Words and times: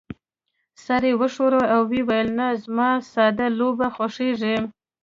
سر 0.83 1.01
يې 1.09 1.13
وښوراوه 1.19 1.71
او 1.75 1.81
وې 1.89 2.01
ویل: 2.07 2.29
نه، 2.39 2.47
زما 2.63 2.89
ساده 3.11 3.47
لوبې 3.59 3.87
خوښېږي. 3.95 4.57